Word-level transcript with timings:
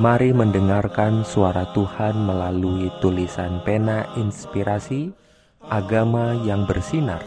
Mari 0.00 0.32
mendengarkan 0.32 1.20
suara 1.20 1.68
Tuhan 1.76 2.16
melalui 2.24 2.88
tulisan 3.04 3.60
pena 3.60 4.08
inspirasi 4.16 5.12
Agama 5.68 6.32
yang 6.48 6.64
bersinar. 6.64 7.20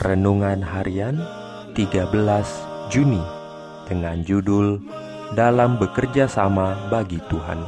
Renungan 0.00 0.64
harian 0.64 1.20
13 1.76 2.08
Juni 2.88 3.20
Dengan 3.84 4.24
judul 4.24 4.80
Dalam 5.36 5.76
bekerja 5.76 6.24
sama 6.32 6.80
bagi 6.88 7.20
Tuhan. 7.28 7.60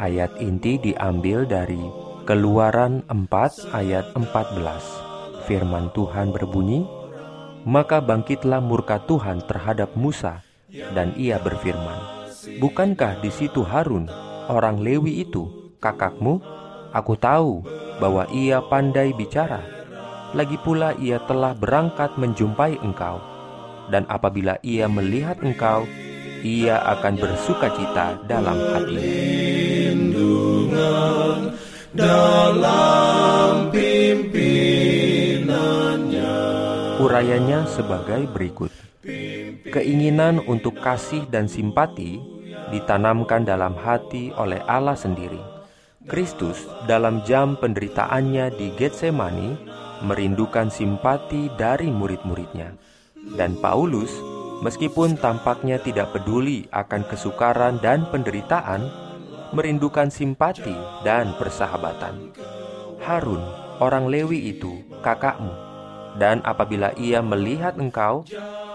Ayat 0.00 0.40
inti 0.40 0.80
diambil 0.80 1.44
dari 1.44 1.84
Keluaran 2.24 3.04
4 3.12 3.76
ayat 3.76 4.08
14 4.16 5.44
Firman 5.44 5.92
Tuhan 5.92 6.32
berbunyi 6.32 6.88
Maka 7.68 8.00
bangkitlah 8.00 8.64
murka 8.64 9.04
Tuhan 9.04 9.44
terhadap 9.44 9.92
Musa 10.00 10.40
Dan 10.96 11.12
ia 11.20 11.36
berfirman 11.36 12.19
Bukankah 12.40 13.20
di 13.20 13.28
situ 13.28 13.60
Harun, 13.60 14.08
orang 14.48 14.80
Lewi 14.80 15.20
itu, 15.20 15.76
kakakmu? 15.76 16.40
Aku 16.88 17.12
tahu 17.12 17.60
bahwa 18.00 18.24
ia 18.32 18.64
pandai 18.64 19.12
bicara. 19.12 19.60
Lagi 20.32 20.56
pula 20.62 20.96
ia 20.96 21.20
telah 21.28 21.52
berangkat 21.52 22.16
menjumpai 22.16 22.80
engkau. 22.80 23.20
Dan 23.92 24.08
apabila 24.08 24.56
ia 24.64 24.88
melihat 24.88 25.36
engkau, 25.44 25.84
ia 26.40 26.80
akan 26.96 27.14
bersuka 27.20 27.68
cita 27.76 28.16
dalam 28.24 28.56
hatinya. 28.72 29.04
dalam 31.90 33.74
Urayanya 37.00 37.66
sebagai 37.66 38.30
berikut. 38.30 38.70
Keinginan 39.70 40.38
untuk 40.44 40.78
kasih 40.78 41.26
dan 41.26 41.48
simpati 41.50 42.29
ditanamkan 42.70 43.44
dalam 43.44 43.74
hati 43.76 44.30
oleh 44.34 44.62
Allah 44.66 44.96
sendiri. 44.96 45.38
Kristus 46.08 46.64
dalam 46.88 47.20
jam 47.28 47.60
penderitaannya 47.60 48.56
di 48.56 48.72
Getsemani 48.74 49.50
merindukan 50.00 50.72
simpati 50.72 51.52
dari 51.60 51.92
murid-muridnya. 51.92 52.72
Dan 53.36 53.60
Paulus, 53.60 54.08
meskipun 54.64 55.20
tampaknya 55.20 55.76
tidak 55.76 56.16
peduli 56.16 56.64
akan 56.72 57.04
kesukaran 57.04 57.76
dan 57.84 58.08
penderitaan, 58.08 58.88
merindukan 59.52 60.08
simpati 60.08 60.72
dan 61.04 61.36
persahabatan. 61.36 62.32
Harun, 63.04 63.44
orang 63.76 64.08
Lewi 64.08 64.56
itu, 64.56 64.80
kakakmu, 65.04 65.52
dan 66.16 66.40
apabila 66.48 66.96
ia 66.96 67.20
melihat 67.20 67.76
engkau, 67.76 68.24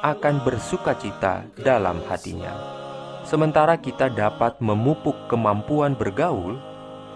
akan 0.06 0.46
bersuka 0.46 0.94
cita 0.94 1.42
dalam 1.58 1.98
hatinya. 2.06 2.85
Sementara 3.26 3.74
kita 3.82 4.06
dapat 4.14 4.62
memupuk 4.62 5.18
kemampuan 5.26 5.98
bergaul, 5.98 6.62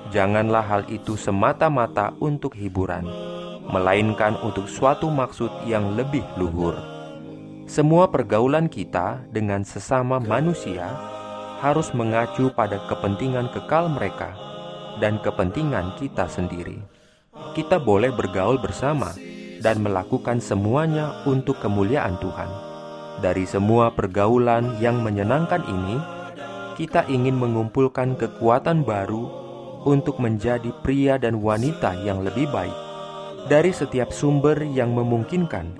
janganlah 0.09 0.65
hal 0.65 0.81
itu 0.89 1.13
semata-mata 1.13 2.17
untuk 2.17 2.57
hiburan, 2.57 3.05
melainkan 3.69 4.33
untuk 4.41 4.65
suatu 4.65 5.05
maksud 5.13 5.69
yang 5.69 5.93
lebih 5.93 6.25
luhur. 6.33 6.73
Semua 7.69 8.09
pergaulan 8.09 8.65
kita 8.65 9.21
dengan 9.29 9.61
sesama 9.61 10.17
manusia 10.17 10.89
harus 11.61 11.93
mengacu 11.93 12.49
pada 12.57 12.81
kepentingan 12.89 13.53
kekal 13.53 13.85
mereka 13.93 14.33
dan 14.97 15.21
kepentingan 15.21 15.93
kita 16.01 16.25
sendiri. 16.25 16.81
Kita 17.53 17.77
boleh 17.77 18.09
bergaul 18.09 18.57
bersama 18.57 19.13
dan 19.61 19.85
melakukan 19.85 20.41
semuanya 20.41 21.21
untuk 21.29 21.61
kemuliaan 21.61 22.17
Tuhan 22.17 22.68
dari 23.19 23.43
semua 23.43 23.91
pergaulan 23.91 24.79
yang 24.79 25.03
menyenangkan 25.03 25.59
ini, 25.67 25.97
kita 26.79 27.03
ingin 27.11 27.35
mengumpulkan 27.35 28.15
kekuatan 28.15 28.87
baru 28.87 29.27
untuk 29.83 30.19
menjadi 30.23 30.71
pria 30.79 31.19
dan 31.19 31.43
wanita 31.43 31.99
yang 32.03 32.23
lebih 32.23 32.47
baik. 32.51 32.75
Dari 33.51 33.71
setiap 33.75 34.11
sumber 34.15 34.59
yang 34.63 34.95
memungkinkan, 34.95 35.75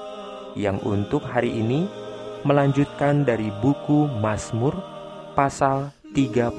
yang 0.55 0.79
untuk 0.87 1.27
hari 1.27 1.59
ini 1.59 1.91
melanjutkan 2.47 3.27
dari 3.27 3.51
buku 3.59 4.07
Mazmur 4.21 4.93
pasal 5.33 5.89
38. 6.13 6.53